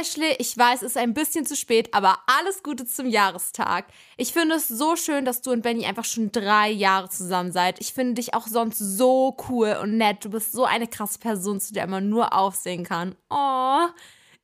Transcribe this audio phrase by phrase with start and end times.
[0.00, 3.86] Ashley, ich weiß, es ist ein bisschen zu spät, aber alles Gute zum Jahrestag.
[4.16, 7.80] Ich finde es so schön, dass du und Benny einfach schon drei Jahre zusammen seid.
[7.80, 10.24] Ich finde dich auch sonst so cool und nett.
[10.24, 13.16] Du bist so eine krasse Person, zu der man nur aufsehen kann.
[13.28, 13.86] Oh.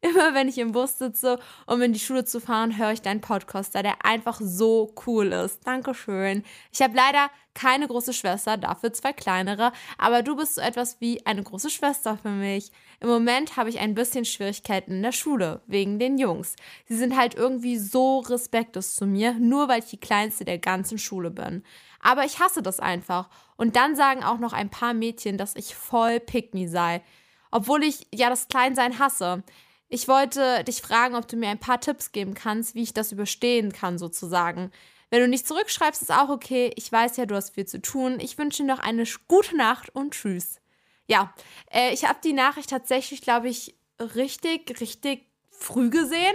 [0.04, 3.22] Immer wenn ich im Bus sitze, um in die Schule zu fahren, höre ich deinen
[3.22, 5.66] Podcaster, der einfach so cool ist.
[5.66, 6.44] Dankeschön.
[6.70, 11.24] Ich habe leider keine große Schwester, dafür zwei kleinere, aber du bist so etwas wie
[11.24, 12.70] eine große Schwester für mich.
[13.00, 16.56] Im Moment habe ich ein bisschen Schwierigkeiten in der Schule, wegen den Jungs.
[16.86, 20.98] Sie sind halt irgendwie so respektlos zu mir, nur weil ich die kleinste der ganzen
[20.98, 21.62] Schule bin.
[22.00, 23.30] Aber ich hasse das einfach.
[23.56, 26.20] Und dann sagen auch noch ein paar Mädchen, dass ich voll
[26.52, 27.02] me sei.
[27.50, 29.44] Obwohl ich ja das Kleinsein hasse.
[29.88, 33.12] Ich wollte dich fragen, ob du mir ein paar Tipps geben kannst, wie ich das
[33.12, 34.70] überstehen kann, sozusagen.
[35.10, 36.72] Wenn du nicht zurückschreibst, ist auch okay.
[36.76, 38.18] Ich weiß ja, du hast viel zu tun.
[38.20, 40.60] Ich wünsche dir noch eine gute Nacht und tschüss.
[41.06, 41.32] Ja,
[41.70, 46.34] äh, ich habe die Nachricht tatsächlich, glaube ich, richtig, richtig früh gesehen.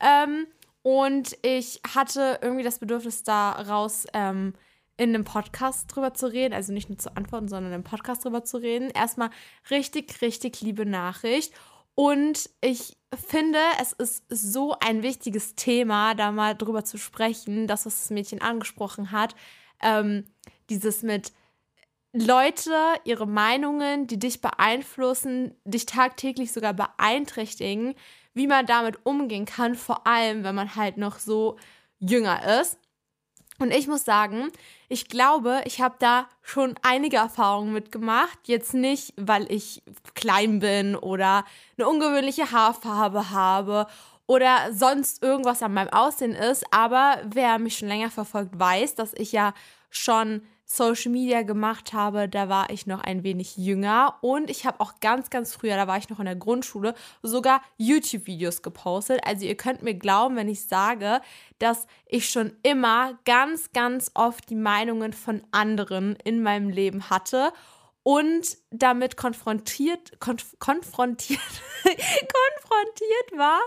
[0.00, 0.46] Ähm,
[0.82, 4.54] und ich hatte irgendwie das Bedürfnis daraus, ähm,
[4.96, 8.44] in einem Podcast drüber zu reden, also nicht nur zu antworten, sondern im Podcast drüber
[8.44, 8.90] zu reden.
[8.90, 9.30] Erstmal
[9.70, 11.54] richtig, richtig liebe Nachricht.
[12.00, 12.96] Und ich
[13.28, 18.08] finde, es ist so ein wichtiges Thema, da mal drüber zu sprechen, das, was das
[18.08, 19.34] Mädchen angesprochen hat.
[19.82, 20.24] Ähm,
[20.70, 21.34] dieses mit
[22.14, 22.72] Leute,
[23.04, 27.94] ihre Meinungen, die dich beeinflussen, dich tagtäglich sogar beeinträchtigen,
[28.32, 31.58] wie man damit umgehen kann, vor allem, wenn man halt noch so
[31.98, 32.78] jünger ist.
[33.60, 34.50] Und ich muss sagen,
[34.88, 38.38] ich glaube, ich habe da schon einige Erfahrungen mitgemacht.
[38.46, 39.82] Jetzt nicht, weil ich
[40.14, 41.44] klein bin oder
[41.76, 43.86] eine ungewöhnliche Haarfarbe habe
[44.26, 46.64] oder sonst irgendwas an meinem Aussehen ist.
[46.72, 49.52] Aber wer mich schon länger verfolgt, weiß, dass ich ja
[49.90, 50.40] schon
[50.72, 55.00] Social Media gemacht habe, da war ich noch ein wenig jünger und ich habe auch
[55.00, 59.18] ganz, ganz früher, da war ich noch in der Grundschule, sogar YouTube-Videos gepostet.
[59.24, 61.22] Also ihr könnt mir glauben, wenn ich sage,
[61.58, 67.52] dass ich schon immer ganz, ganz oft die Meinungen von anderen in meinem Leben hatte
[68.04, 71.40] und damit konfrontiert, konf konfrontiert,
[71.82, 73.58] konfrontiert war,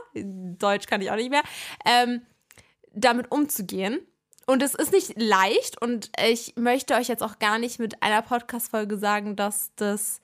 [0.58, 1.44] Deutsch kann ich auch nicht mehr,
[1.86, 2.22] ähm,
[2.94, 4.00] damit umzugehen.
[4.46, 8.22] Und es ist nicht leicht und ich möchte euch jetzt auch gar nicht mit einer
[8.22, 10.20] Podcast-Folge sagen, dass das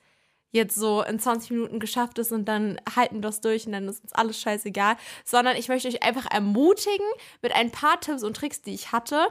[0.52, 3.88] jetzt so in 20 Minuten geschafft ist und dann halten wir das durch und dann
[3.88, 7.06] ist uns alles scheißegal, sondern ich möchte euch einfach ermutigen
[7.40, 9.28] mit ein paar Tipps und Tricks, die ich hatte,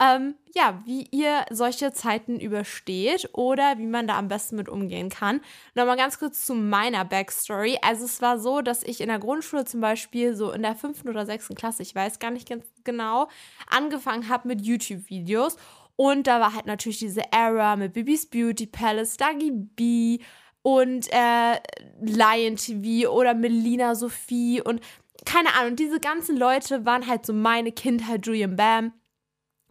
[0.00, 5.10] ähm, ja, wie ihr solche Zeiten übersteht oder wie man da am besten mit umgehen
[5.10, 5.40] kann.
[5.74, 7.78] Nochmal ganz kurz zu meiner Backstory.
[7.82, 11.08] Also es war so, dass ich in der Grundschule zum Beispiel so in der fünften
[11.08, 13.28] oder sechsten Klasse, ich weiß gar nicht ganz genau,
[13.68, 15.56] angefangen habe mit YouTube-Videos.
[15.96, 20.18] Und da war halt natürlich diese Era mit Bibis Beauty Palace, Dagi B
[20.62, 21.60] und äh,
[22.00, 24.80] Lion TV oder Melina Sophie und
[25.26, 28.94] keine Ahnung, diese ganzen Leute waren halt so meine Kindheit, Julian Bam.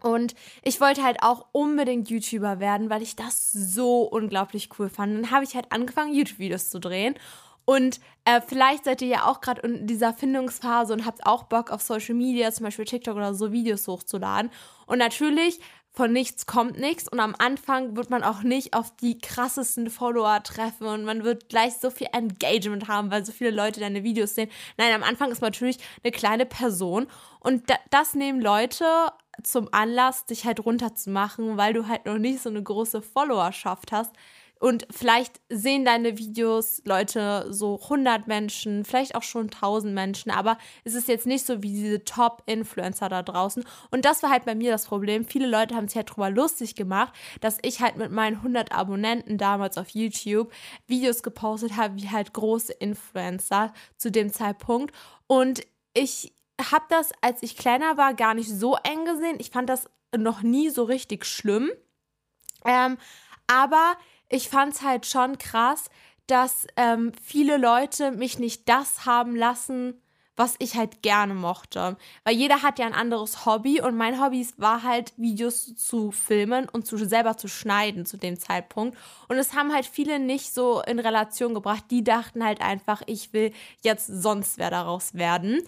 [0.01, 5.15] Und ich wollte halt auch unbedingt YouTuber werden, weil ich das so unglaublich cool fand.
[5.15, 7.15] Dann habe ich halt angefangen, YouTube-Videos zu drehen.
[7.65, 11.69] Und äh, vielleicht seid ihr ja auch gerade in dieser Findungsphase und habt auch Bock
[11.69, 14.49] auf Social Media, zum Beispiel TikTok oder so, Videos hochzuladen.
[14.87, 15.59] Und natürlich,
[15.91, 17.07] von nichts kommt nichts.
[17.07, 21.49] Und am Anfang wird man auch nicht auf die krassesten Follower treffen und man wird
[21.49, 24.49] gleich so viel Engagement haben, weil so viele Leute deine Videos sehen.
[24.77, 27.07] Nein, am Anfang ist man natürlich eine kleine Person.
[27.39, 28.85] Und das nehmen Leute
[29.43, 34.13] zum Anlass, dich halt runterzumachen, weil du halt noch nicht so eine große Followerschaft hast.
[34.59, 40.57] Und vielleicht sehen deine Videos Leute so 100 Menschen, vielleicht auch schon 1000 Menschen, aber
[40.83, 43.63] es ist jetzt nicht so wie diese Top-Influencer da draußen.
[43.89, 45.23] Und das war halt bei mir das Problem.
[45.23, 49.37] Viele Leute haben sich halt drüber lustig gemacht, dass ich halt mit meinen 100 Abonnenten
[49.37, 50.51] damals auf YouTube
[50.87, 54.93] Videos gepostet habe, wie halt große Influencer zu dem Zeitpunkt.
[55.27, 55.61] Und
[55.93, 59.37] ich habe das, als ich kleiner war, gar nicht so eng gesehen.
[59.39, 61.71] Ich fand das noch nie so richtig schlimm.
[62.65, 62.97] Ähm,
[63.47, 63.95] aber
[64.29, 65.89] ich fand es halt schon krass,
[66.27, 69.99] dass ähm, viele Leute mich nicht das haben lassen,
[70.39, 71.97] was ich halt gerne mochte.
[72.23, 76.69] Weil jeder hat ja ein anderes Hobby und mein Hobby war halt, Videos zu filmen
[76.69, 78.97] und zu, selber zu schneiden zu dem Zeitpunkt.
[79.27, 81.83] Und es haben halt viele nicht so in Relation gebracht.
[81.91, 83.51] Die dachten halt einfach, ich will
[83.81, 85.61] jetzt sonst wer daraus werden.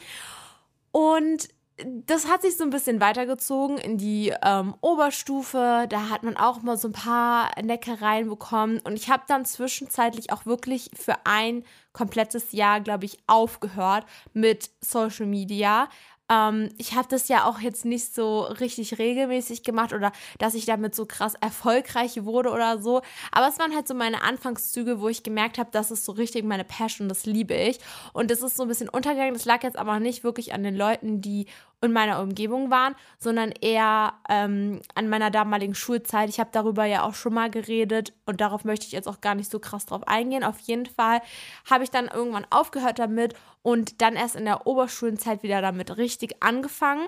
[0.92, 1.50] Und
[1.86, 5.88] das hat sich so ein bisschen weitergezogen in die ähm, Oberstufe.
[5.90, 8.80] Da hat man auch mal so ein paar Neckereien bekommen.
[8.84, 14.70] Und ich habe dann zwischenzeitlich auch wirklich für ein komplettes Jahr, glaube ich, aufgehört mit
[14.82, 15.90] Social Media.
[16.31, 20.66] Ähm, ich habe das ja auch jetzt nicht so richtig regelmäßig gemacht oder dass ich
[20.66, 23.01] damit so krass erfolgreich wurde oder so.
[23.31, 26.45] Aber es waren halt so meine Anfangszüge, wo ich gemerkt habe, das ist so richtig
[26.45, 27.80] meine Passion, das liebe ich.
[28.13, 29.33] Und das ist so ein bisschen untergegangen.
[29.33, 31.48] Das lag jetzt aber nicht wirklich an den Leuten, die
[31.83, 36.30] in meiner Umgebung waren, sondern eher ähm, an meiner damaligen Schulzeit.
[36.30, 39.34] Ich habe darüber ja auch schon mal geredet und darauf möchte ich jetzt auch gar
[39.34, 40.44] nicht so krass drauf eingehen.
[40.44, 41.22] Auf jeden Fall
[41.69, 46.42] habe ich dann irgendwann aufgehört damit und dann erst in der Oberschulenzeit wieder damit richtig
[46.42, 47.08] angefangen.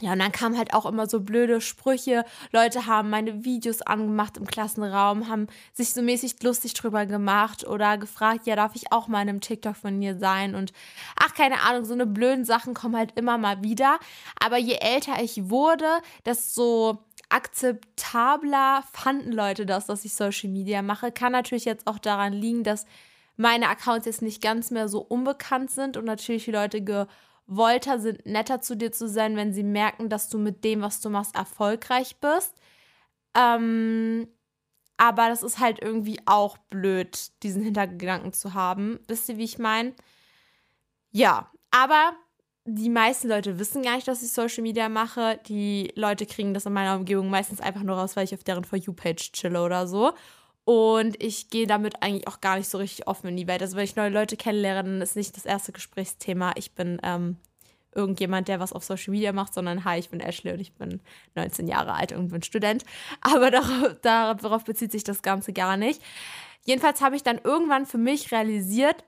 [0.00, 2.24] Ja, und dann kamen halt auch immer so blöde Sprüche.
[2.52, 7.98] Leute haben meine Videos angemacht im Klassenraum, haben sich so mäßig lustig drüber gemacht oder
[7.98, 10.54] gefragt, ja, darf ich auch mal in einem TikTok von dir sein?
[10.54, 10.72] Und
[11.16, 13.98] ach, keine Ahnung, so eine blöden Sachen kommen halt immer mal wieder.
[14.40, 15.88] Aber je älter ich wurde,
[16.24, 16.98] desto
[17.28, 21.10] akzeptabler fanden Leute das, dass ich Social Media mache.
[21.10, 22.86] Kann natürlich jetzt auch daran liegen, dass
[23.38, 27.06] meine Accounts jetzt nicht ganz mehr so unbekannt sind und natürlich die Leute ge
[27.46, 31.00] wollter sind, netter zu dir zu sein, wenn sie merken, dass du mit dem, was
[31.00, 32.52] du machst, erfolgreich bist.
[33.34, 34.28] Ähm,
[34.98, 38.98] aber das ist halt irgendwie auch blöd, diesen Hintergedanken zu haben.
[39.08, 39.94] Wisst ihr, wie ich meine?
[41.10, 42.12] Ja, aber
[42.66, 45.40] die meisten Leute wissen gar nicht, dass ich Social Media mache.
[45.46, 48.64] Die Leute kriegen das in meiner Umgebung meistens einfach nur raus, weil ich auf deren
[48.64, 50.12] For You-Page chille oder so.
[50.68, 53.62] Und ich gehe damit eigentlich auch gar nicht so richtig offen in die Welt.
[53.62, 57.38] Also wenn ich neue Leute kennenlerne, dann ist nicht das erste Gesprächsthema, ich bin ähm,
[57.94, 61.00] irgendjemand, der was auf Social Media macht, sondern hi, ich bin Ashley und ich bin
[61.36, 62.84] 19 Jahre alt und bin Student.
[63.22, 66.02] Aber darauf, darauf bezieht sich das Ganze gar nicht.
[66.66, 69.04] Jedenfalls habe ich dann irgendwann für mich realisiert,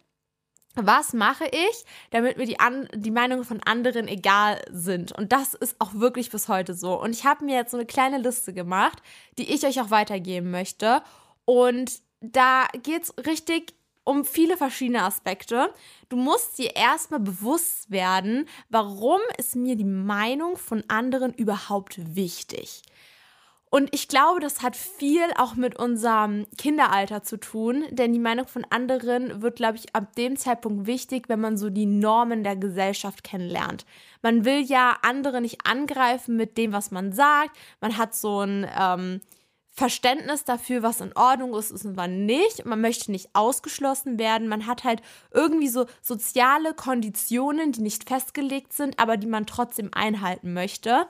[0.77, 5.13] was mache ich, damit mir die, An die Meinungen von anderen egal sind.
[5.13, 6.99] Und das ist auch wirklich bis heute so.
[6.99, 9.03] Und ich habe mir jetzt so eine kleine Liste gemacht,
[9.37, 11.03] die ich euch auch weitergeben möchte.
[11.51, 13.75] Und da geht es richtig
[14.05, 15.75] um viele verschiedene Aspekte.
[16.09, 22.83] Du musst dir erstmal bewusst werden, warum ist mir die Meinung von anderen überhaupt wichtig.
[23.69, 28.47] Und ich glaube, das hat viel auch mit unserem Kinderalter zu tun, denn die Meinung
[28.47, 32.55] von anderen wird, glaube ich, ab dem Zeitpunkt wichtig, wenn man so die Normen der
[32.55, 33.87] Gesellschaft kennenlernt.
[34.23, 37.57] Man will ja andere nicht angreifen mit dem, was man sagt.
[37.81, 39.21] Man hat so ein ähm,
[39.81, 42.67] Verständnis dafür, was in Ordnung ist, ist und wann nicht.
[42.67, 44.47] Man möchte nicht ausgeschlossen werden.
[44.47, 45.01] Man hat halt
[45.33, 51.07] irgendwie so soziale Konditionen, die nicht festgelegt sind, aber die man trotzdem einhalten möchte.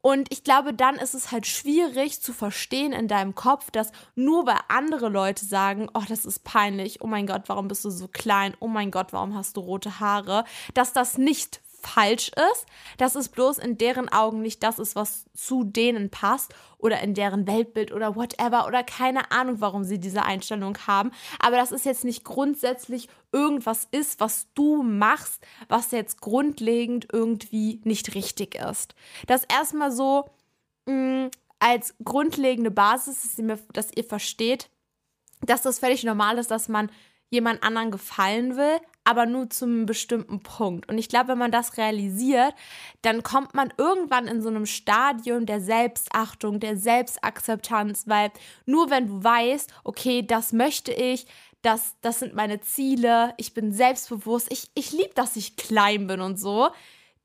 [0.00, 4.46] Und ich glaube, dann ist es halt schwierig zu verstehen in deinem Kopf, dass nur
[4.46, 8.06] weil andere Leute sagen, oh, das ist peinlich, oh mein Gott, warum bist du so
[8.06, 10.44] klein, oh mein Gott, warum hast du rote Haare,
[10.74, 12.66] dass das nicht falsch ist,
[12.98, 17.14] dass es bloß in deren Augen nicht das ist, was zu denen passt oder in
[17.14, 21.10] deren Weltbild oder whatever oder keine Ahnung, warum sie diese Einstellung haben.
[21.38, 27.80] Aber das ist jetzt nicht grundsätzlich irgendwas ist, was du machst, was jetzt grundlegend irgendwie
[27.84, 28.94] nicht richtig ist.
[29.26, 30.28] Das erstmal so
[30.86, 34.68] mh, mm, als grundlegende Basis, dass ihr, dass ihr versteht,
[35.40, 36.90] dass das völlig normal ist, dass man
[37.30, 40.88] jemand anderen gefallen will, aber nur zu einem bestimmten Punkt.
[40.88, 42.54] Und ich glaube, wenn man das realisiert,
[43.02, 48.30] dann kommt man irgendwann in so einem Stadium der Selbstachtung, der Selbstakzeptanz, weil
[48.66, 51.26] nur wenn du weißt, okay, das möchte ich,
[51.62, 56.20] das, das sind meine Ziele, ich bin selbstbewusst, ich, ich liebe, dass ich klein bin
[56.20, 56.70] und so,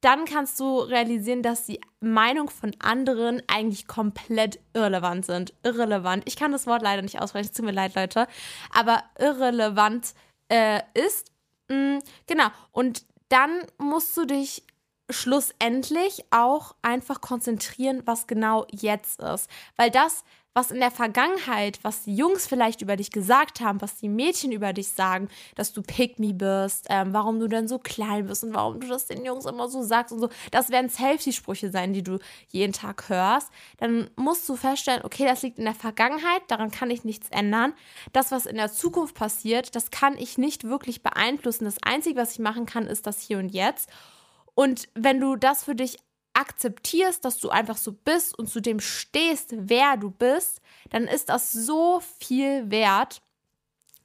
[0.02, 5.54] dann kannst du realisieren, dass die Meinung von anderen eigentlich komplett irrelevant sind.
[5.64, 6.24] Irrelevant.
[6.26, 8.28] Ich kann das Wort leider nicht aussprechen, es tut mir leid, Leute.
[8.74, 10.14] Aber irrelevant
[10.48, 11.30] äh, ist,
[11.69, 12.48] Mm, genau.
[12.71, 14.63] Und dann musst du dich
[15.10, 19.49] schlussendlich auch einfach konzentrieren, was genau jetzt ist.
[19.76, 20.23] Weil das,
[20.54, 24.52] was in der Vergangenheit, was die Jungs vielleicht über dich gesagt haben, was die Mädchen
[24.52, 28.44] über dich sagen, dass du pick me bist, ähm, warum du denn so klein bist
[28.44, 31.94] und warum du das den Jungs immer so sagst und so, das werden Selfie-Sprüche sein,
[31.94, 33.50] die du jeden Tag hörst.
[33.78, 37.74] Dann musst du feststellen, okay, das liegt in der Vergangenheit, daran kann ich nichts ändern.
[38.12, 41.66] Das, was in der Zukunft passiert, das kann ich nicht wirklich beeinflussen.
[41.66, 43.90] Das Einzige, was ich machen kann, ist das hier und jetzt.
[44.56, 45.98] Und wenn du das für dich
[46.40, 51.30] akzeptierst, dass du einfach so bist und zu dem stehst, wer du bist, dann ist
[51.30, 53.22] das so viel wert,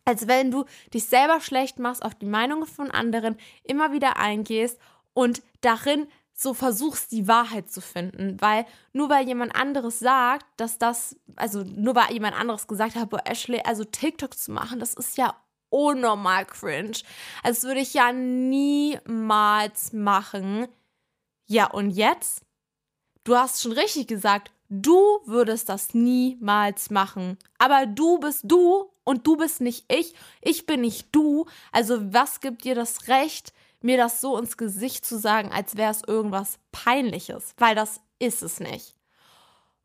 [0.05, 4.79] als wenn du dich selber schlecht machst, auf die Meinungen von anderen immer wieder eingehst
[5.15, 8.41] und darin so versuchst, die Wahrheit zu finden.
[8.41, 13.11] Weil nur weil jemand anderes sagt, dass das, also nur weil jemand anderes gesagt hat,
[13.11, 15.37] boah, Ashley, also TikTok zu machen, das ist ja
[15.71, 16.99] unnormal cringe.
[17.43, 20.67] Also das würde ich ja niemals machen.
[21.47, 22.43] Ja, und jetzt?
[23.25, 27.39] Du hast schon richtig gesagt, du würdest das niemals machen.
[27.59, 30.15] Aber du bist du und du bist nicht ich.
[30.41, 31.47] Ich bin nicht du.
[31.73, 35.91] Also was gibt dir das Recht, mir das so ins Gesicht zu sagen, als wäre
[35.91, 38.95] es irgendwas Peinliches, weil das ist es nicht.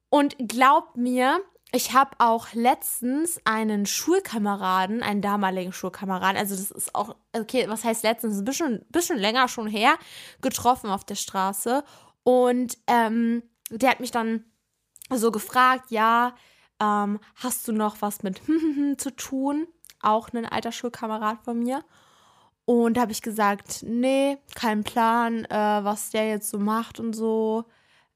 [0.10, 1.39] Und glaubt mir,
[1.71, 7.83] ich habe auch letztens einen Schulkameraden, einen damaligen Schulkameraden, also das ist auch, okay, was
[7.83, 9.95] heißt letztens, ein bisschen, bisschen länger schon her,
[10.41, 11.83] getroffen auf der Straße.
[12.23, 14.45] Und ähm, der hat mich dann
[15.11, 16.33] so gefragt, ja,
[16.81, 18.41] ähm, hast du noch was mit
[18.97, 19.67] zu tun?
[20.01, 21.83] Auch ein alter Schulkamerad von mir.
[22.65, 27.13] Und da habe ich gesagt, nee, kein Plan, äh, was der jetzt so macht und
[27.13, 27.65] so.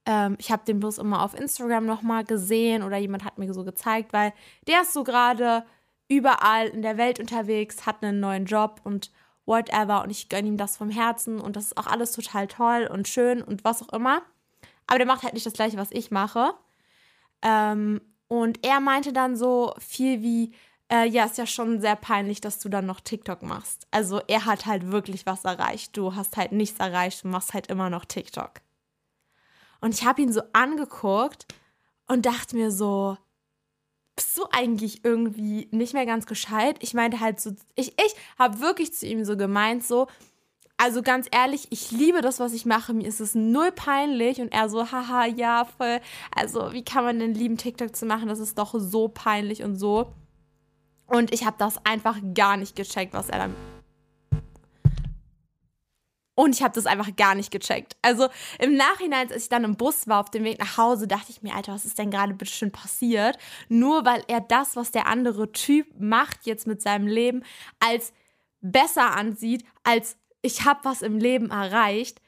[0.06, 3.64] Ähm, ich habe den bloß immer auf Instagram nochmal gesehen oder jemand hat mir so
[3.64, 4.34] gezeigt, weil
[4.68, 5.64] der ist so gerade
[6.08, 9.12] überall in der Welt unterwegs, hat einen neuen Job und
[9.46, 12.90] whatever und ich gönne ihm das vom Herzen und das ist auch alles total toll
[12.92, 14.22] und schön und was auch immer.
[14.88, 16.54] Aber der macht halt nicht das gleiche, was ich mache.
[17.42, 20.54] Ähm, und er meinte dann so viel wie,
[20.92, 23.88] äh, ja, ist ja schon sehr peinlich, dass du dann noch TikTok machst.
[23.92, 25.96] Also er hat halt wirklich was erreicht.
[25.96, 28.62] Du hast halt nichts erreicht, du machst halt immer noch TikTok.
[29.84, 31.46] Und ich habe ihn so angeguckt
[32.08, 33.18] und dachte mir so,
[34.16, 36.78] bist du eigentlich irgendwie nicht mehr ganz gescheit?
[36.80, 40.08] Ich meinte halt so, ich, ich habe wirklich zu ihm so gemeint, so,
[40.78, 42.94] also ganz ehrlich, ich liebe das, was ich mache.
[42.94, 44.40] Mir ist es null peinlich.
[44.40, 46.00] Und er so, haha, ja, voll.
[46.34, 48.30] Also, wie kann man denn lieben, TikTok zu machen?
[48.30, 50.14] Das ist doch so peinlich und so.
[51.08, 53.56] Und ich habe das einfach gar nicht gecheckt, was er dann
[56.36, 57.96] und ich habe das einfach gar nicht gecheckt.
[58.02, 58.28] Also
[58.60, 61.42] im Nachhinein, als ich dann im Bus war auf dem Weg nach Hause, dachte ich
[61.42, 63.38] mir, Alter, was ist denn gerade bitte schön passiert?
[63.70, 67.44] Nur weil er das, was der andere Typ macht jetzt mit seinem Leben,
[67.80, 68.14] als
[68.62, 72.22] besser ansieht, als ich habe was im Leben erreicht,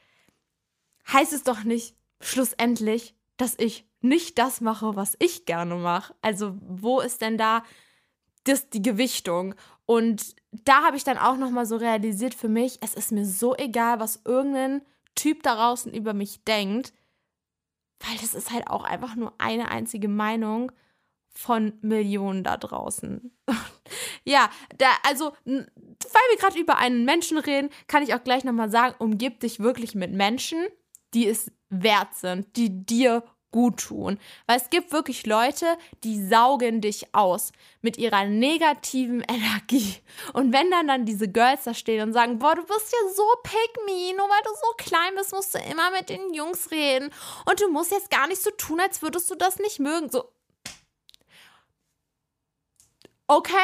[1.12, 6.14] heißt es doch nicht schlussendlich, dass ich nicht das mache, was ich gerne mache.
[6.22, 7.64] Also wo ist denn da
[8.44, 9.54] das, die Gewichtung?
[9.84, 10.34] Und
[10.64, 14.00] da habe ich dann auch nochmal so realisiert für mich, es ist mir so egal,
[14.00, 14.82] was irgendein
[15.14, 16.92] Typ da draußen über mich denkt,
[18.00, 20.72] weil das ist halt auch einfach nur eine einzige Meinung
[21.34, 23.30] von Millionen da draußen.
[24.24, 25.66] ja, da, also, weil
[26.30, 29.94] wir gerade über einen Menschen reden, kann ich auch gleich nochmal sagen, umgib dich wirklich
[29.94, 30.66] mit Menschen,
[31.14, 34.18] die es wert sind, die dir gut tun.
[34.46, 39.96] Weil es gibt wirklich Leute, die saugen dich aus mit ihrer negativen Energie.
[40.32, 43.24] Und wenn dann dann diese Girls da stehen und sagen, boah, du bist ja so
[43.42, 47.10] pick me, nur weil du so klein bist, musst du immer mit den Jungs reden.
[47.48, 50.10] Und du musst jetzt gar nicht so tun, als würdest du das nicht mögen.
[50.10, 50.30] So.
[53.28, 53.54] Okay,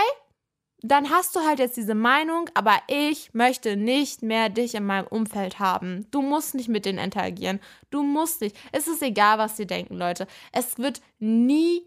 [0.82, 5.06] dann hast du halt jetzt diese Meinung, aber ich möchte nicht mehr dich in meinem
[5.06, 6.06] Umfeld haben.
[6.10, 7.60] Du musst nicht mit denen interagieren.
[7.90, 8.56] Du musst nicht.
[8.72, 10.26] Es ist egal, was sie denken, Leute.
[10.50, 11.86] Es wird nie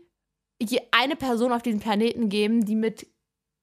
[0.91, 3.07] eine Person auf diesem Planeten geben, die mit,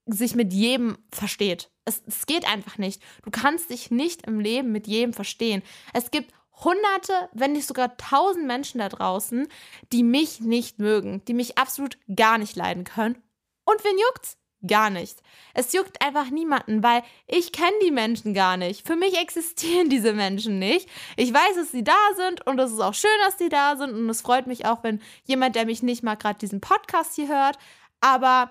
[0.06, 1.70] sich mit jedem versteht.
[1.86, 3.02] Es, es geht einfach nicht.
[3.24, 5.62] Du kannst dich nicht im Leben mit jedem verstehen.
[5.94, 9.48] Es gibt hunderte, wenn nicht sogar tausend Menschen da draußen,
[9.92, 13.16] die mich nicht mögen, die mich absolut gar nicht leiden können.
[13.64, 14.36] Und wen juckt's?
[14.66, 15.16] Gar nicht.
[15.54, 18.86] Es juckt einfach niemanden, weil ich kenne die Menschen gar nicht.
[18.86, 20.88] Für mich existieren diese Menschen nicht.
[21.16, 23.92] Ich weiß, dass sie da sind und es ist auch schön, dass sie da sind
[23.92, 27.28] und es freut mich auch, wenn jemand, der mich nicht mal gerade diesen Podcast hier
[27.28, 27.58] hört,
[28.00, 28.50] aber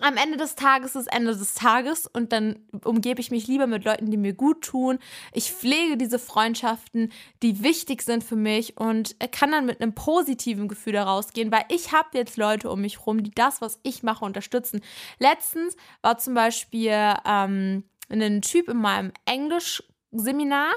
[0.00, 3.84] am Ende des Tages ist Ende des Tages und dann umgebe ich mich lieber mit
[3.84, 4.98] Leuten, die mir gut tun.
[5.32, 10.68] Ich pflege diese Freundschaften, die wichtig sind für mich und kann dann mit einem positiven
[10.68, 14.02] Gefühl daraus gehen, weil ich habe jetzt Leute um mich herum, die das, was ich
[14.02, 14.80] mache, unterstützen.
[15.18, 20.72] Letztens war zum Beispiel ähm, ein Typ in meinem Englisch-Seminar,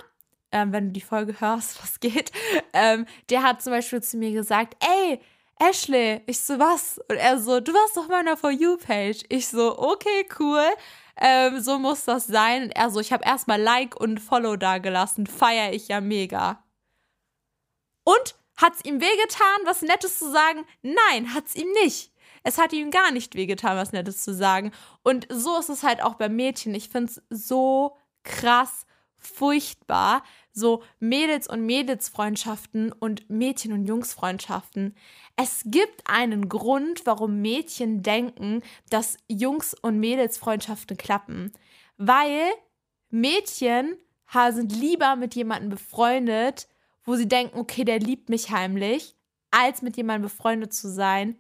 [0.52, 2.32] ähm, wenn du die Folge hörst, was geht,
[2.74, 5.20] ähm, der hat zum Beispiel zu mir gesagt, ey,
[5.60, 7.00] Ashley, ich so, was?
[7.10, 9.24] Und er so, du warst doch meiner For You-Page.
[9.30, 10.66] Ich so, okay, cool.
[11.18, 12.64] Ähm, so muss das sein.
[12.64, 15.28] Und er so, ich habe erstmal Like und Follow da gelassen.
[15.28, 16.64] Feier ich ja mega.
[18.04, 20.66] Und hat's ihm wehgetan, was Nettes zu sagen?
[20.82, 22.12] Nein, hat's ihm nicht.
[22.44, 24.72] Es hat ihm gar nicht wehgetan, was Nettes zu sagen.
[25.02, 26.76] Und so ist es halt auch bei Mädchen.
[26.76, 28.86] Ich find's so krass
[29.24, 34.96] furchtbar, so Mädels- und Mädelsfreundschaften und Mädchen- und Jungsfreundschaften.
[35.36, 41.52] Es gibt einen Grund, warum Mädchen denken, dass Jungs- und Mädelsfreundschaften klappen.
[41.98, 42.52] Weil
[43.10, 43.98] Mädchen
[44.52, 46.68] sind lieber mit jemandem befreundet,
[47.04, 49.16] wo sie denken, okay, der liebt mich heimlich,
[49.52, 51.38] als mit jemandem befreundet zu sein,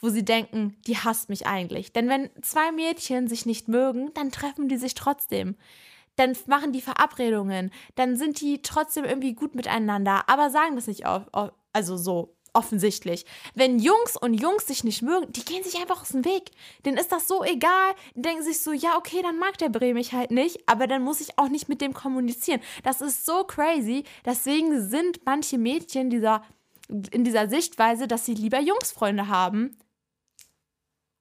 [0.00, 1.92] wo sie denken, die hasst mich eigentlich.
[1.92, 5.56] Denn wenn zwei Mädchen sich nicht mögen, dann treffen die sich trotzdem
[6.20, 11.06] dann machen die Verabredungen, dann sind die trotzdem irgendwie gut miteinander, aber sagen das nicht
[11.06, 13.24] auf, auf also so offensichtlich.
[13.54, 16.50] Wenn Jungs und Jungs sich nicht mögen, die gehen sich einfach aus dem Weg.
[16.84, 17.92] Denen ist das so egal.
[18.14, 21.02] Die denken sich so, ja, okay, dann mag der Bre mich halt nicht, aber dann
[21.02, 22.60] muss ich auch nicht mit dem kommunizieren.
[22.82, 24.04] Das ist so crazy.
[24.24, 26.42] Deswegen sind manche Mädchen dieser,
[26.88, 29.76] in dieser Sichtweise, dass sie lieber Jungsfreunde haben.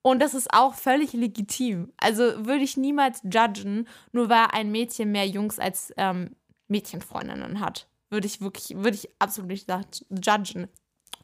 [0.02, 1.92] Und das ist auch völlig legitim.
[1.98, 6.36] Also würde ich niemals judgen, nur weil ein Mädchen mehr Jungs als ähm,
[6.70, 7.88] Mädchenfreundinnen hat.
[8.10, 9.68] Würde ich wirklich, würde ich absolut nicht
[10.10, 10.68] judgen.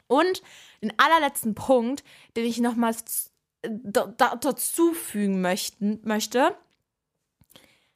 [0.08, 0.42] Und
[0.82, 2.04] den allerletzten Punkt,
[2.36, 3.30] den ich nochmals
[3.62, 6.56] dazu fügen möchten, möchte,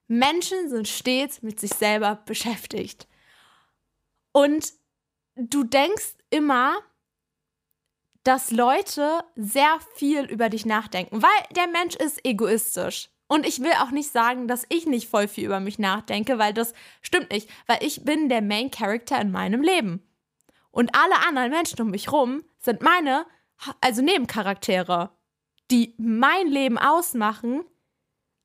[0.08, 3.06] Menschen sind stets mit sich selber beschäftigt.
[4.32, 4.72] Und
[5.36, 6.76] du denkst immer,
[8.24, 13.08] dass Leute sehr viel über dich nachdenken, weil der Mensch ist egoistisch.
[13.28, 16.52] Und ich will auch nicht sagen, dass ich nicht voll viel über mich nachdenke, weil
[16.52, 20.02] das stimmt nicht, weil ich bin der Main Character in meinem Leben.
[20.70, 23.26] Und alle anderen Menschen um mich rum sind meine,
[23.80, 25.10] also Nebencharaktere,
[25.70, 27.64] die mein Leben ausmachen,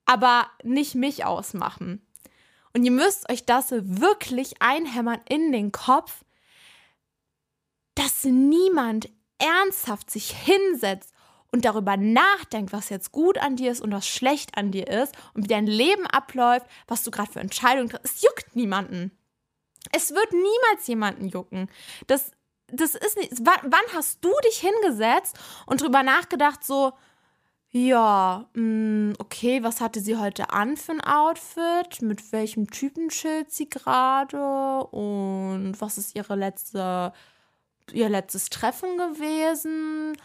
[0.06, 2.06] aber nicht mich ausmachen.
[2.74, 6.26] Und ihr müsst euch das wirklich einhämmern in den Kopf,
[7.96, 11.14] dass niemand ernsthaft sich hinsetzt
[11.52, 15.16] und darüber nachdenkt, was jetzt gut an dir ist und was schlecht an dir ist
[15.34, 18.06] und wie dein Leben abläuft, was du gerade für Entscheidungen triffst.
[18.06, 19.18] Es juckt niemanden.
[19.92, 21.70] Es wird niemals jemanden jucken.
[22.08, 22.32] Das,
[22.68, 23.34] das ist nicht.
[23.42, 26.94] Wann, wann hast du dich hingesetzt und drüber nachgedacht, so,
[27.72, 32.02] ja, mh, mm, okay, was hatte sie heute an für ein Outfit?
[32.02, 34.86] Mit welchem Typen chillt sie gerade?
[34.92, 37.12] Und was ist ihre letzte,
[37.92, 40.16] ihr letztes Treffen gewesen?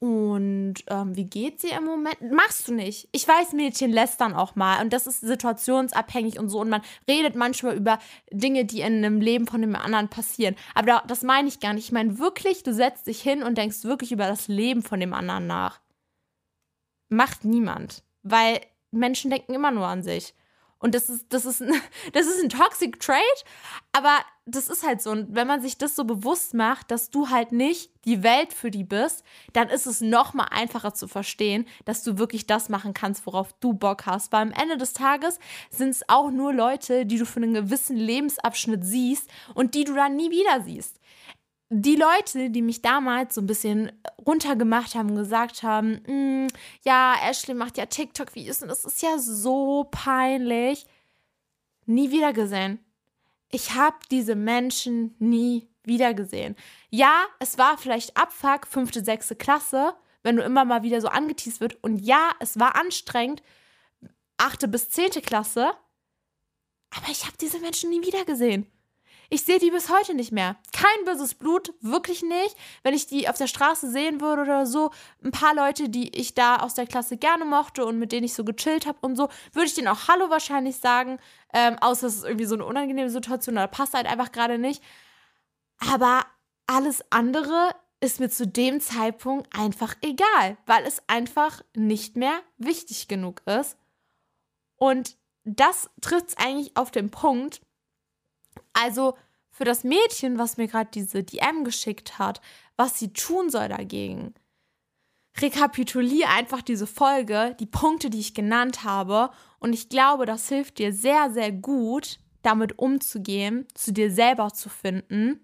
[0.00, 2.20] Und ähm, wie geht sie im Moment?
[2.30, 3.08] Machst du nicht.
[3.10, 6.60] Ich weiß, Mädchen lästern auch mal und das ist situationsabhängig und so.
[6.60, 7.98] Und man redet manchmal über
[8.30, 10.54] Dinge, die in einem Leben von dem anderen passieren.
[10.74, 11.86] Aber das meine ich gar nicht.
[11.86, 15.12] Ich meine wirklich, du setzt dich hin und denkst wirklich über das Leben von dem
[15.12, 15.80] anderen nach.
[17.08, 18.04] Macht niemand.
[18.22, 18.60] Weil
[18.92, 20.32] Menschen denken immer nur an sich.
[20.78, 21.60] Und das ist, das ist,
[22.12, 23.44] das ist ein Toxic Trait,
[23.90, 25.10] aber das ist halt so.
[25.10, 28.70] Und wenn man sich das so bewusst macht, dass du halt nicht die Welt für
[28.70, 32.94] die bist, dann ist es noch mal einfacher zu verstehen, dass du wirklich das machen
[32.94, 34.32] kannst, worauf du Bock hast.
[34.32, 35.38] Weil am Ende des Tages
[35.70, 39.94] sind es auch nur Leute, die du für einen gewissen Lebensabschnitt siehst und die du
[39.94, 40.98] dann nie wieder siehst
[41.70, 43.92] die Leute, die mich damals so ein bisschen
[44.26, 46.46] runtergemacht haben, gesagt haben, mm,
[46.84, 50.86] ja, Ashley macht ja TikTok-Videos und das ist ja so peinlich,
[51.84, 52.78] nie wieder gesehen.
[53.50, 56.54] Ich habe diese Menschen nie wieder gesehen.
[56.90, 61.60] Ja, es war vielleicht Abfuck, fünfte, sechste Klasse, wenn du immer mal wieder so angeteased
[61.60, 61.82] wird.
[61.82, 63.42] Und ja, es war anstrengend,
[64.36, 65.72] achte bis zehnte Klasse.
[66.90, 68.66] Aber ich habe diese Menschen nie wieder gesehen.
[69.30, 70.56] Ich sehe die bis heute nicht mehr.
[70.72, 72.56] Kein böses Blut, wirklich nicht.
[72.82, 74.90] Wenn ich die auf der Straße sehen würde oder so,
[75.22, 78.32] ein paar Leute, die ich da aus der Klasse gerne mochte und mit denen ich
[78.32, 81.18] so gechillt habe und so, würde ich denen auch Hallo wahrscheinlich sagen.
[81.52, 84.82] Ähm, außer es ist irgendwie so eine unangenehme Situation oder passt halt einfach gerade nicht.
[85.78, 86.24] Aber
[86.66, 93.08] alles andere ist mir zu dem Zeitpunkt einfach egal, weil es einfach nicht mehr wichtig
[93.08, 93.76] genug ist.
[94.76, 97.60] Und das trifft es eigentlich auf den Punkt,
[98.72, 99.16] also
[99.50, 102.40] für das Mädchen, was mir gerade diese DM geschickt hat,
[102.76, 104.34] was sie tun soll dagegen.
[105.36, 110.78] Rekapituliere einfach diese Folge, die Punkte, die ich genannt habe, und ich glaube, das hilft
[110.78, 115.40] dir sehr, sehr gut, damit umzugehen, zu dir selber zu finden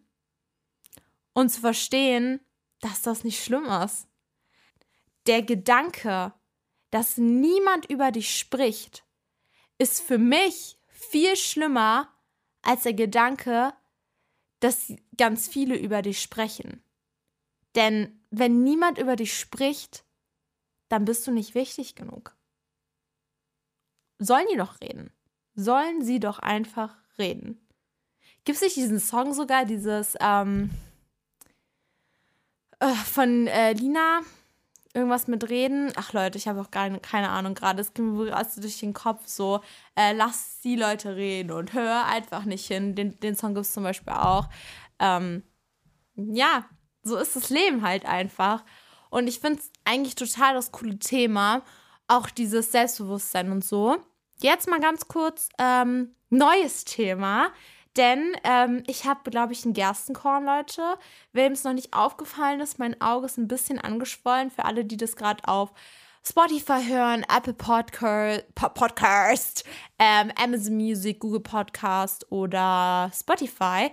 [1.33, 2.41] und zu verstehen,
[2.81, 4.07] dass das nicht schlimm ist.
[5.27, 6.33] Der Gedanke,
[6.91, 9.05] dass niemand über dich spricht,
[9.79, 12.14] ist für mich viel schlimmer
[12.65, 13.73] als der Gedanke,
[14.61, 16.83] dass ganz viele über dich sprechen.
[17.75, 20.05] Denn wenn niemand über dich spricht,
[20.89, 22.37] dann bist du nicht wichtig genug.
[24.19, 25.13] Sollen die doch reden?
[25.55, 27.61] Sollen sie doch einfach reden?
[28.45, 30.71] Gibt es nicht diesen Song sogar, dieses ähm,
[32.79, 34.21] äh, von äh, Lina,
[34.95, 35.93] irgendwas mit Reden.
[35.97, 37.81] Ach Leute, ich habe auch gar keine Ahnung gerade.
[37.81, 39.61] Es ging mir gerade durch den Kopf so,
[39.97, 42.95] äh, lass die Leute reden und hör einfach nicht hin.
[42.95, 44.49] Den, den Song gibt es zum Beispiel auch.
[45.01, 45.43] Ähm,
[46.17, 46.65] ja,
[47.03, 48.65] so ist das Leben halt einfach.
[49.11, 51.63] Und ich finde es eigentlich total das coole Thema.
[52.07, 53.97] Auch dieses Selbstbewusstsein und so.
[54.41, 57.53] Jetzt mal ganz kurz ähm, neues Thema.
[57.97, 60.83] Denn ähm, ich habe, glaube ich, ein Gerstenkorn, Leute.
[61.33, 64.51] Wem es noch nicht aufgefallen ist, mein Auge ist ein bisschen angeschwollen.
[64.51, 65.73] Für alle, die das gerade auf
[66.27, 69.65] Spotify hören, Apple Podcast, Podcast
[69.99, 73.91] ähm, Amazon Music, Google Podcast oder Spotify.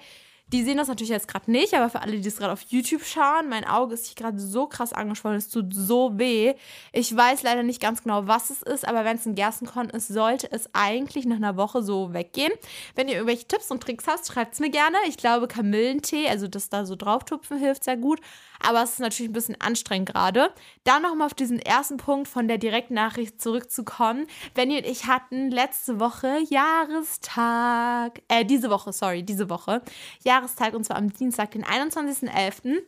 [0.52, 3.06] Die sehen das natürlich jetzt gerade nicht, aber für alle, die es gerade auf YouTube
[3.06, 6.56] schauen, mein Auge ist hier gerade so krass angeschwollen, es tut so weh.
[6.92, 10.10] Ich weiß leider nicht ganz genau, was es ist, aber wenn es ein Gerstenkorn ist,
[10.10, 12.52] sollte es eigentlich nach einer Woche so weggehen.
[12.96, 14.98] Wenn ihr irgendwelche Tipps und Tricks habt, schreibt es mir gerne.
[15.08, 18.20] Ich glaube, Kamillentee, also das da so drauftupfen, hilft sehr gut.
[18.66, 20.54] Aber es ist natürlich ein bisschen anstrengend gerade.
[20.84, 24.28] Dann nochmal auf diesen ersten Punkt von der Direktnachricht zurückzukommen.
[24.54, 29.82] Benny und ich hatten letzte Woche Jahrestag, äh, diese Woche, sorry, diese Woche,
[30.24, 32.82] Jahrestag und zwar am Dienstag, den 21.11.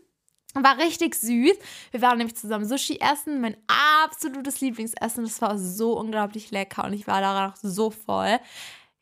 [0.55, 1.57] War richtig süß.
[1.91, 3.57] Wir waren nämlich zusammen Sushi essen, mein
[4.03, 5.23] absolutes Lieblingsessen.
[5.23, 8.39] Das war so unglaublich lecker und ich war danach so voll.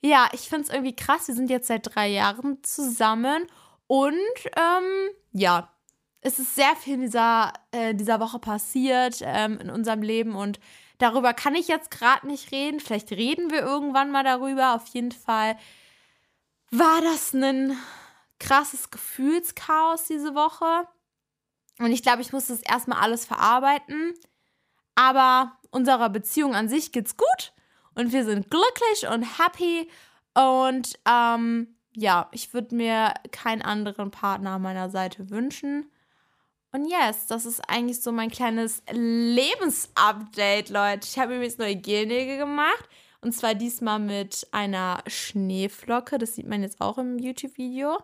[0.02, 1.28] Ja, ich finde es irgendwie krass.
[1.28, 3.46] Wir sind jetzt seit drei Jahren zusammen
[3.88, 4.16] und
[4.56, 5.70] ähm, ja,
[6.22, 10.60] es ist sehr viel in dieser, äh, dieser Woche passiert ähm, in unserem Leben und
[11.00, 12.80] darüber kann ich jetzt gerade nicht reden.
[12.80, 14.76] Vielleicht reden wir irgendwann mal darüber.
[14.76, 15.58] Auf jeden Fall
[16.70, 17.76] war das ein
[18.40, 20.88] krasses Gefühlschaos diese Woche.
[21.80, 24.14] Und ich glaube, ich muss das erstmal alles verarbeiten.
[24.94, 27.54] Aber unserer Beziehung an sich geht's gut
[27.96, 29.90] und wir sind glücklich und happy.
[30.36, 35.90] Und ähm, ja, ich würde mir keinen anderen Partner an meiner Seite wünschen.
[36.74, 41.08] Und yes, das ist eigentlich so mein kleines Lebensupdate, Leute.
[41.08, 42.88] Ich habe jetzt neue Gelnägel gemacht.
[43.20, 46.18] Und zwar diesmal mit einer Schneeflocke.
[46.18, 47.98] Das sieht man jetzt auch im YouTube-Video.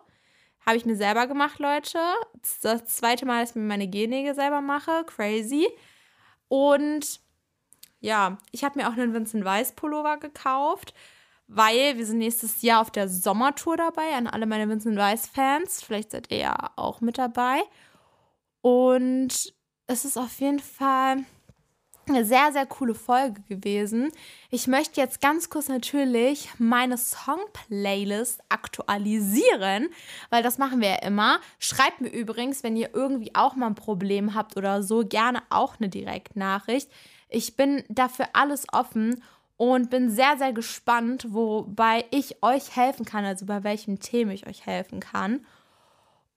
[0.64, 1.98] Habe ich mir selber gemacht, Leute.
[2.42, 5.04] Das, das zweite Mal, dass ich mir meine Gelnägel selber mache.
[5.06, 5.66] Crazy.
[6.48, 7.20] Und
[8.00, 10.94] ja, ich habe mir auch einen Vincent Weiss Pullover gekauft,
[11.48, 14.14] weil wir sind nächstes Jahr auf der Sommertour dabei.
[14.14, 15.82] An alle meine Vincent Weiss Fans.
[15.82, 17.62] Vielleicht seid ihr ja auch mit dabei.
[18.68, 19.54] Und
[19.86, 21.24] es ist auf jeden Fall
[22.06, 24.12] eine sehr, sehr coole Folge gewesen.
[24.50, 29.88] Ich möchte jetzt ganz kurz natürlich meine Song-Playlist aktualisieren,
[30.28, 31.40] weil das machen wir ja immer.
[31.58, 35.76] Schreibt mir übrigens, wenn ihr irgendwie auch mal ein Problem habt oder so, gerne auch
[35.78, 36.90] eine Direktnachricht.
[37.30, 39.22] Ich bin dafür alles offen
[39.56, 44.46] und bin sehr, sehr gespannt, wobei ich euch helfen kann, also bei welchem Thema ich
[44.46, 45.46] euch helfen kann.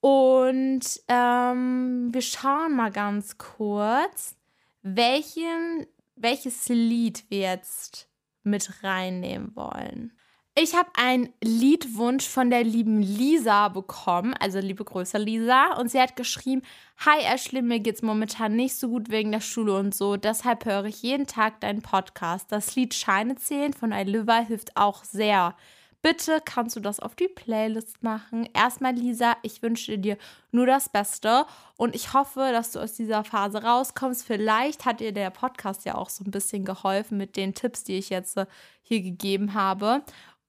[0.02, 4.34] Und ähm, wir schauen mal ganz kurz,
[4.82, 5.86] welchen,
[6.16, 8.08] welches Lied wir jetzt
[8.42, 10.12] mit reinnehmen wollen.
[10.56, 16.00] Ich habe einen Liedwunsch von der lieben Lisa bekommen, also liebe Grüße Lisa, und sie
[16.00, 16.62] hat geschrieben:
[17.06, 20.86] Hi Ashley, mir geht's momentan nicht so gut wegen der Schule und so, deshalb höre
[20.86, 22.50] ich jeden Tag deinen Podcast.
[22.50, 25.54] Das Lied Scheine zählen von Oliver hilft auch sehr.
[26.02, 28.48] Bitte kannst du das auf die Playlist machen.
[28.54, 30.18] Erstmal, Lisa, ich wünsche dir
[30.50, 34.26] nur das Beste und ich hoffe, dass du aus dieser Phase rauskommst.
[34.26, 37.98] Vielleicht hat dir der Podcast ja auch so ein bisschen geholfen mit den Tipps, die
[37.98, 38.46] ich jetzt äh,
[38.82, 40.02] hier gegeben habe.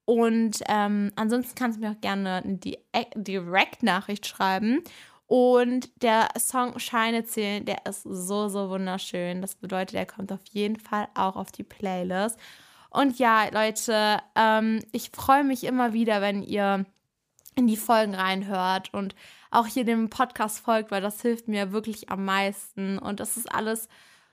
[0.05, 2.57] Und ähm, ansonsten kannst du mir auch gerne eine
[3.15, 4.83] Direct-Nachricht schreiben.
[5.27, 9.41] Und der Song Scheine zählen, der ist so, so wunderschön.
[9.41, 12.39] Das bedeutet, er kommt auf jeden Fall auch auf die Playlist.
[12.93, 16.85] Und ja, Leute, ähm, ich freue mich immer wieder, wenn ihr
[17.55, 19.15] in die Folgen reinhört und
[19.49, 22.99] auch hier dem Podcast folgt, weil das hilft mir wirklich am meisten.
[22.99, 23.89] Und das ist alles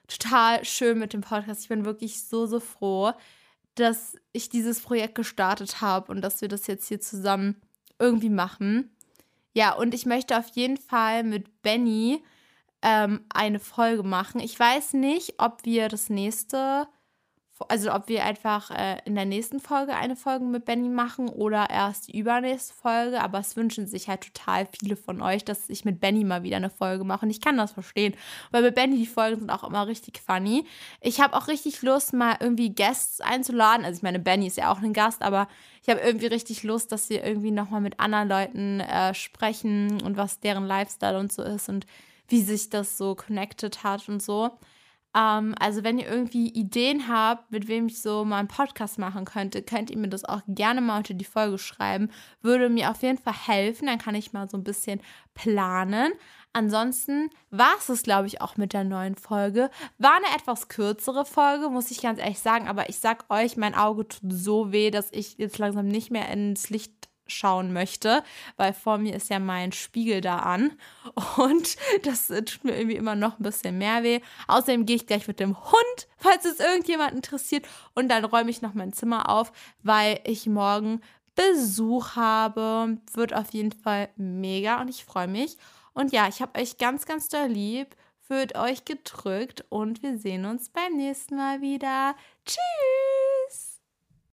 [0.09, 1.63] total schön mit dem Podcast.
[1.63, 3.13] Ich bin wirklich so, so froh,
[3.77, 7.61] dass ich dieses Projekt gestartet habe und dass wir das jetzt hier zusammen
[7.99, 8.95] irgendwie machen.
[9.55, 12.23] Ja, und ich möchte auf jeden Fall mit Benny
[12.83, 14.41] ähm, eine Folge machen.
[14.41, 16.89] Ich weiß nicht, ob wir das nächste
[17.69, 21.69] also ob wir einfach äh, in der nächsten Folge eine Folge mit Benny machen oder
[21.71, 23.21] erst die übernächste Folge.
[23.21, 26.57] Aber es wünschen sich halt total viele von euch, dass ich mit Benny mal wieder
[26.57, 27.27] eine Folge mache.
[27.27, 28.15] Und ich kann das verstehen,
[28.51, 30.67] weil mit Benny die Folgen sind auch immer richtig funny.
[31.01, 33.85] Ich habe auch richtig Lust, mal irgendwie Guests einzuladen.
[33.85, 35.49] Also ich meine, Benny ist ja auch ein Gast, aber
[35.83, 40.17] ich habe irgendwie richtig Lust, dass wir irgendwie nochmal mit anderen Leuten äh, sprechen und
[40.17, 41.87] was deren Lifestyle und so ist und
[42.29, 44.51] wie sich das so connected hat und so.
[45.15, 49.25] Ähm, also wenn ihr irgendwie Ideen habt, mit wem ich so mal einen Podcast machen
[49.25, 52.11] könnte, könnt ihr mir das auch gerne mal unter die Folge schreiben.
[52.43, 53.87] Würde mir auf jeden Fall helfen.
[53.87, 55.01] Dann kann ich mal so ein bisschen
[55.35, 56.13] planen.
[56.53, 59.71] Ansonsten war es es, glaube ich, auch mit der neuen Folge.
[59.99, 62.69] War eine etwas kürzere Folge, muss ich ganz ehrlich sagen.
[62.69, 66.29] Aber ich sag euch, mein Auge tut so weh, dass ich jetzt langsam nicht mehr
[66.29, 68.23] ins Licht schauen möchte,
[68.57, 70.73] weil vor mir ist ja mein Spiegel da an
[71.37, 74.21] und das tut mir irgendwie immer noch ein bisschen mehr weh.
[74.49, 78.63] Außerdem gehe ich gleich mit dem Hund, falls es irgendjemand interessiert und dann räume ich
[78.63, 81.01] noch mein Zimmer auf, weil ich morgen
[81.35, 82.99] Besuch habe.
[83.13, 85.57] Wird auf jeden Fall mega und ich freue mich.
[85.93, 90.45] Und ja, ich habe euch ganz, ganz doll lieb, fühlt euch gedrückt und wir sehen
[90.45, 92.15] uns beim nächsten Mal wieder.
[92.45, 93.10] Tschüss!